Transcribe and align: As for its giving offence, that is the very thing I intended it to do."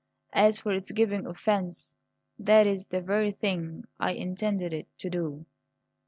As 0.33 0.57
for 0.57 0.71
its 0.71 0.89
giving 0.89 1.27
offence, 1.27 1.93
that 2.39 2.65
is 2.65 2.87
the 2.87 3.01
very 3.01 3.29
thing 3.29 3.83
I 3.99 4.13
intended 4.13 4.73
it 4.73 4.87
to 4.97 5.11
do." 5.11 5.45